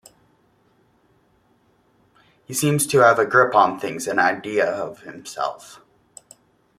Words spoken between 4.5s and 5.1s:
of